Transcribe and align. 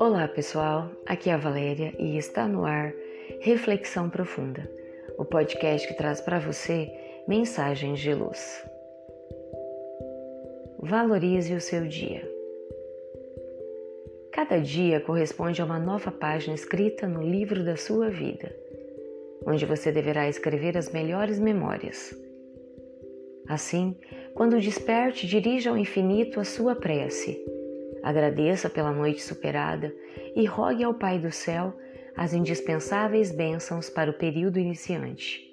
Olá 0.00 0.26
pessoal, 0.26 0.90
aqui 1.06 1.30
é 1.30 1.34
a 1.34 1.36
Valéria 1.36 1.94
e 1.98 2.18
está 2.18 2.48
no 2.48 2.64
ar 2.64 2.92
Reflexão 3.40 4.10
Profunda, 4.10 4.68
o 5.16 5.24
podcast 5.24 5.86
que 5.86 5.94
traz 5.94 6.20
para 6.20 6.40
você 6.40 6.90
mensagens 7.28 8.00
de 8.00 8.12
luz. 8.12 8.66
Valorize 10.80 11.54
o 11.54 11.60
seu 11.60 11.86
dia. 11.86 12.28
Cada 14.32 14.58
dia 14.58 15.00
corresponde 15.00 15.62
a 15.62 15.64
uma 15.64 15.78
nova 15.78 16.10
página 16.10 16.56
escrita 16.56 17.06
no 17.06 17.22
livro 17.22 17.64
da 17.64 17.76
sua 17.76 18.10
vida, 18.10 18.52
onde 19.46 19.64
você 19.64 19.92
deverá 19.92 20.28
escrever 20.28 20.76
as 20.76 20.90
melhores 20.90 21.38
memórias. 21.38 22.18
Assim, 23.48 23.96
quando 24.34 24.60
desperte, 24.60 25.26
dirija 25.26 25.70
ao 25.70 25.76
infinito 25.76 26.40
a 26.40 26.44
sua 26.44 26.74
prece 26.74 27.38
Agradeça 28.02 28.70
pela 28.70 28.92
noite 28.92 29.22
superada 29.22 29.94
e 30.34 30.46
rogue 30.46 30.82
ao 30.82 30.94
Pai 30.94 31.18
do 31.18 31.30
céu 31.30 31.74
as 32.16 32.32
indispensáveis 32.32 33.30
bênçãos 33.30 33.88
para 33.90 34.10
o 34.10 34.14
período 34.14 34.58
iniciante. 34.58 35.48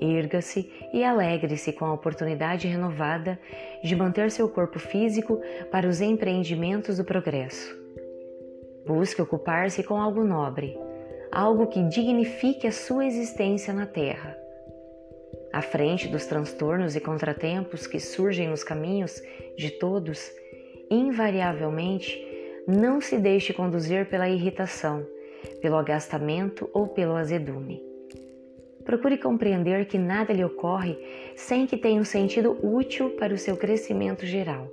Erga-se 0.00 0.70
e 0.92 1.04
alegre-se 1.04 1.72
com 1.72 1.84
a 1.84 1.92
oportunidade 1.92 2.66
renovada 2.66 3.38
de 3.82 3.94
manter 3.94 4.30
seu 4.30 4.48
corpo 4.48 4.78
físico 4.78 5.40
para 5.70 5.88
os 5.88 6.00
empreendimentos 6.00 6.96
do 6.96 7.04
progresso. 7.04 7.76
Busque 8.86 9.22
ocupar-se 9.22 9.82
com 9.82 10.00
algo 10.00 10.24
nobre, 10.24 10.76
algo 11.30 11.68
que 11.68 11.82
dignifique 11.84 12.66
a 12.66 12.72
sua 12.72 13.06
existência 13.06 13.72
na 13.72 13.86
Terra. 13.86 14.36
À 15.54 15.62
frente 15.62 16.08
dos 16.08 16.26
transtornos 16.26 16.96
e 16.96 17.00
contratempos 17.00 17.86
que 17.86 18.00
surgem 18.00 18.48
nos 18.48 18.64
caminhos 18.64 19.22
de 19.56 19.70
todos, 19.70 20.28
invariavelmente, 20.90 22.20
não 22.66 23.00
se 23.00 23.18
deixe 23.18 23.52
conduzir 23.52 24.06
pela 24.06 24.28
irritação, 24.28 25.06
pelo 25.62 25.76
agastamento 25.76 26.68
ou 26.72 26.88
pelo 26.88 27.14
azedume. 27.14 27.80
Procure 28.84 29.16
compreender 29.16 29.84
que 29.84 29.96
nada 29.96 30.32
lhe 30.32 30.44
ocorre 30.44 30.98
sem 31.36 31.68
que 31.68 31.76
tenha 31.76 32.00
um 32.00 32.04
sentido 32.04 32.58
útil 32.60 33.10
para 33.10 33.32
o 33.32 33.38
seu 33.38 33.56
crescimento 33.56 34.26
geral. 34.26 34.68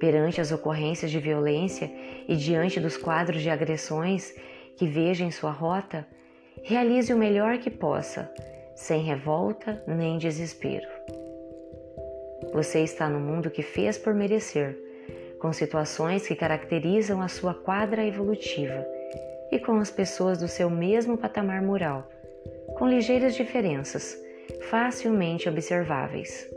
Perante 0.00 0.40
as 0.40 0.50
ocorrências 0.50 1.10
de 1.10 1.20
violência 1.20 1.92
e 2.26 2.34
diante 2.36 2.80
dos 2.80 2.96
quadros 2.96 3.42
de 3.42 3.50
agressões 3.50 4.34
que 4.78 4.86
veja 4.86 5.26
em 5.26 5.30
sua 5.30 5.50
rota, 5.50 6.08
realize 6.62 7.12
o 7.12 7.18
melhor 7.18 7.58
que 7.58 7.68
possa, 7.68 8.32
sem 8.78 9.02
revolta 9.02 9.82
nem 9.88 10.18
desespero. 10.18 10.86
Você 12.52 12.80
está 12.80 13.08
no 13.08 13.18
mundo 13.18 13.50
que 13.50 13.60
fez 13.60 13.98
por 13.98 14.14
merecer 14.14 14.78
com 15.40 15.52
situações 15.52 16.28
que 16.28 16.36
caracterizam 16.36 17.20
a 17.20 17.26
sua 17.26 17.52
quadra 17.52 18.06
evolutiva 18.06 18.86
e 19.50 19.58
com 19.58 19.78
as 19.78 19.90
pessoas 19.90 20.38
do 20.38 20.46
seu 20.46 20.70
mesmo 20.70 21.18
patamar 21.18 21.60
moral, 21.60 22.08
com 22.78 22.88
ligeiras 22.88 23.34
diferenças, 23.34 24.16
facilmente 24.70 25.48
observáveis. 25.48 26.48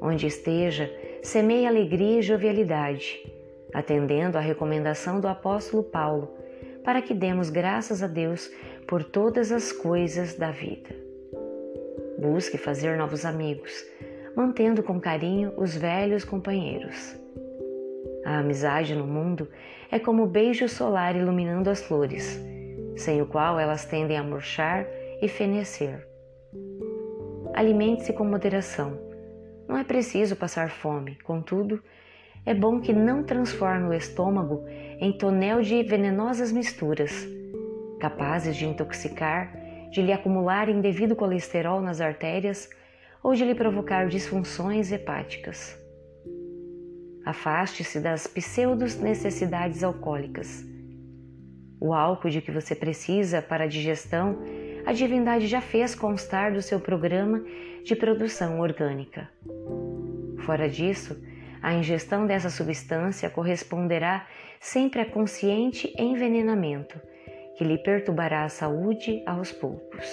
Onde 0.00 0.26
esteja, 0.26 0.92
semeie 1.22 1.64
alegria 1.64 2.18
e 2.18 2.22
jovialidade, 2.22 3.22
atendendo 3.72 4.36
à 4.36 4.40
recomendação 4.40 5.20
do 5.20 5.28
apóstolo 5.28 5.84
Paulo 5.84 6.42
para 6.84 7.00
que 7.00 7.14
demos 7.14 7.50
graças 7.50 8.02
a 8.02 8.06
Deus 8.06 8.50
por 8.86 9.04
todas 9.04 9.52
as 9.52 9.72
coisas 9.72 10.34
da 10.34 10.50
vida. 10.50 10.90
Busque 12.18 12.56
fazer 12.56 12.96
novos 12.96 13.24
amigos, 13.24 13.84
mantendo 14.36 14.82
com 14.82 15.00
carinho 15.00 15.52
os 15.56 15.76
velhos 15.76 16.24
companheiros. 16.24 17.16
A 18.24 18.38
amizade 18.38 18.94
no 18.94 19.06
mundo 19.06 19.48
é 19.90 19.98
como 19.98 20.22
o 20.22 20.28
beijo 20.28 20.68
solar 20.68 21.16
iluminando 21.16 21.68
as 21.68 21.82
flores, 21.82 22.40
sem 22.96 23.20
o 23.20 23.26
qual 23.26 23.58
elas 23.58 23.84
tendem 23.84 24.16
a 24.16 24.22
murchar 24.22 24.86
e 25.20 25.28
fenecer. 25.28 26.06
Alimente-se 27.54 28.12
com 28.12 28.24
moderação. 28.24 28.98
Não 29.68 29.76
é 29.76 29.84
preciso 29.84 30.36
passar 30.36 30.70
fome, 30.70 31.16
contudo, 31.22 31.82
é 32.44 32.54
bom 32.54 32.80
que 32.80 32.92
não 32.92 33.22
transforme 33.22 33.88
o 33.88 33.94
estômago 33.94 34.64
em 34.98 35.12
tonel 35.12 35.62
de 35.62 35.82
venenosas 35.82 36.50
misturas, 36.50 37.26
capazes 38.02 38.56
de 38.56 38.66
intoxicar, 38.66 39.54
de 39.92 40.02
lhe 40.02 40.12
acumular 40.12 40.68
indevido 40.68 41.14
colesterol 41.14 41.80
nas 41.80 42.00
artérias 42.00 42.68
ou 43.22 43.32
de 43.32 43.44
lhe 43.44 43.54
provocar 43.54 44.08
disfunções 44.08 44.90
hepáticas. 44.90 45.78
Afaste-se 47.24 48.00
das 48.00 48.26
pseudos 48.26 48.96
necessidades 48.96 49.84
alcoólicas. 49.84 50.64
O 51.80 51.94
álcool 51.94 52.30
de 52.30 52.40
que 52.40 52.50
você 52.50 52.74
precisa 52.74 53.40
para 53.40 53.64
a 53.64 53.68
digestão, 53.68 54.36
a 54.84 54.92
divindade 54.92 55.46
já 55.46 55.60
fez 55.60 55.94
constar 55.94 56.52
do 56.52 56.60
seu 56.60 56.80
programa 56.80 57.40
de 57.84 57.94
produção 57.94 58.58
orgânica. 58.58 59.30
Fora 60.44 60.68
disso, 60.68 61.16
a 61.62 61.72
ingestão 61.72 62.26
dessa 62.26 62.50
substância 62.50 63.30
corresponderá 63.30 64.26
sempre 64.58 65.00
a 65.00 65.06
consciente 65.08 65.94
envenenamento, 65.96 67.00
que 67.56 67.64
lhe 67.64 67.78
perturbará 67.78 68.44
a 68.44 68.48
saúde 68.48 69.22
aos 69.26 69.52
poucos. 69.52 70.06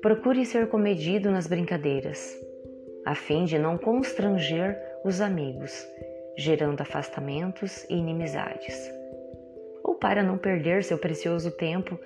Procure 0.00 0.44
ser 0.44 0.68
comedido 0.68 1.30
nas 1.30 1.46
brincadeiras 1.46 2.44
a 3.04 3.14
fim 3.14 3.44
de 3.44 3.58
não 3.58 3.76
constranger 3.76 4.78
os 5.04 5.20
amigos, 5.20 5.86
gerando 6.36 6.80
afastamentos 6.80 7.84
e 7.90 7.94
inimizades, 7.94 8.90
ou 9.82 9.94
para 9.94 10.22
não 10.22 10.38
perder 10.38 10.82
seu 10.82 10.96
precioso 10.96 11.50
tempo 11.50 11.98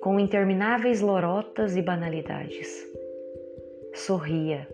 com 0.00 0.18
intermináveis 0.18 1.00
lorotas 1.00 1.76
e 1.76 1.82
banalidades. 1.82 2.68
Sorria, 3.92 4.66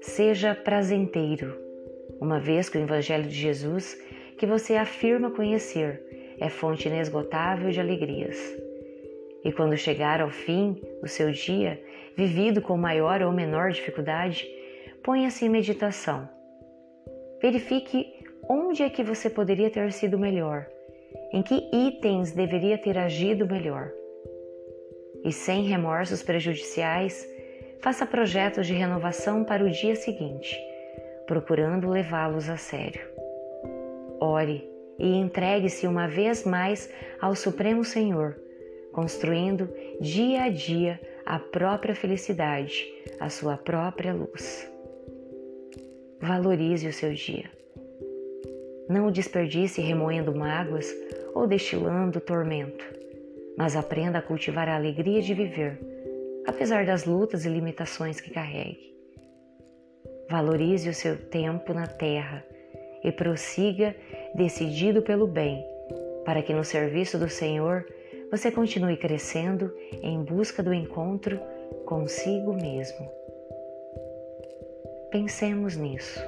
seja 0.00 0.54
prazenteiro, 0.54 1.56
uma 2.20 2.38
vez 2.38 2.68
que 2.68 2.78
o 2.78 2.82
Evangelho 2.82 3.24
de 3.24 3.34
Jesus, 3.34 4.00
que 4.38 4.46
você 4.46 4.76
afirma 4.76 5.30
conhecer, 5.30 6.00
é 6.38 6.48
fonte 6.48 6.88
inesgotável 6.88 7.70
de 7.70 7.80
alegrias. 7.80 8.38
E 9.44 9.52
quando 9.52 9.76
chegar 9.76 10.20
ao 10.20 10.30
fim 10.30 10.80
do 11.00 11.08
seu 11.08 11.30
dia, 11.30 11.82
vivido 12.16 12.62
com 12.62 12.76
maior 12.76 13.22
ou 13.22 13.32
menor 13.32 13.70
dificuldade, 13.70 14.46
ponha-se 15.02 15.44
em 15.44 15.48
meditação. 15.48 16.28
Verifique 17.40 18.14
onde 18.48 18.82
é 18.82 18.90
que 18.90 19.02
você 19.02 19.28
poderia 19.28 19.70
ter 19.70 19.92
sido 19.92 20.18
melhor, 20.18 20.66
em 21.32 21.42
que 21.42 21.68
itens 21.72 22.32
deveria 22.32 22.78
ter 22.78 22.96
agido 22.96 23.46
melhor. 23.46 23.90
E 25.24 25.32
sem 25.32 25.64
remorsos 25.64 26.22
prejudiciais, 26.22 27.28
faça 27.80 28.06
projetos 28.06 28.66
de 28.66 28.74
renovação 28.74 29.44
para 29.44 29.64
o 29.64 29.70
dia 29.70 29.96
seguinte, 29.96 30.56
procurando 31.26 31.88
levá-los 31.88 32.48
a 32.48 32.56
sério. 32.56 33.02
Ore 34.20 34.71
e 35.02 35.16
entregue-se 35.16 35.84
uma 35.84 36.06
vez 36.06 36.44
mais 36.44 36.88
ao 37.20 37.34
Supremo 37.34 37.84
Senhor, 37.84 38.36
construindo 38.92 39.68
dia 40.00 40.44
a 40.44 40.48
dia 40.48 41.00
a 41.26 41.40
própria 41.40 41.92
felicidade, 41.92 42.86
a 43.18 43.28
sua 43.28 43.56
própria 43.56 44.14
luz. 44.14 44.70
Valorize 46.20 46.86
o 46.86 46.92
seu 46.92 47.12
dia. 47.12 47.50
Não 48.88 49.08
o 49.08 49.10
desperdice 49.10 49.80
remoendo 49.80 50.32
mágoas 50.32 50.94
ou 51.34 51.48
destilando 51.48 52.20
tormento, 52.20 52.84
mas 53.58 53.74
aprenda 53.74 54.18
a 54.18 54.22
cultivar 54.22 54.68
a 54.68 54.76
alegria 54.76 55.20
de 55.20 55.34
viver, 55.34 55.80
apesar 56.46 56.86
das 56.86 57.04
lutas 57.06 57.44
e 57.44 57.48
limitações 57.48 58.20
que 58.20 58.30
carregue. 58.30 58.94
Valorize 60.30 60.88
o 60.88 60.94
seu 60.94 61.16
tempo 61.16 61.74
na 61.74 61.88
terra 61.88 62.44
e 63.02 63.10
prossiga 63.10 63.94
decidido 64.34 65.02
pelo 65.02 65.26
bem, 65.26 65.66
para 66.24 66.42
que 66.42 66.52
no 66.52 66.64
serviço 66.64 67.18
do 67.18 67.28
Senhor 67.28 67.86
você 68.30 68.50
continue 68.50 68.96
crescendo 68.96 69.70
em 70.02 70.22
busca 70.22 70.62
do 70.62 70.72
encontro 70.72 71.38
consigo 71.84 72.54
mesmo. 72.54 73.10
Pensemos 75.10 75.76
nisso. 75.76 76.18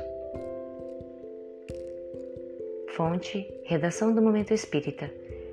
Fonte: 2.89 3.51
Redação 3.65 4.15
do 4.15 4.21
Momento 4.21 4.53
Espírita, 4.53 5.11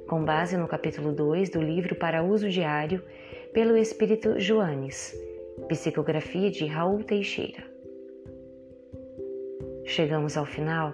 com 0.07 0.25
base 0.25 0.57
no 0.57 0.67
capítulo 0.67 1.13
2 1.13 1.49
do 1.49 1.61
livro 1.61 1.95
para 1.95 2.21
uso 2.21 2.49
diário 2.49 3.01
pelo 3.53 3.77
Espírito 3.77 4.39
Joanes, 4.39 5.15
psicografia 5.69 6.51
de 6.51 6.65
Raul 6.65 7.03
Teixeira. 7.03 7.63
Chegamos 9.85 10.37
ao 10.37 10.45
final 10.45 10.93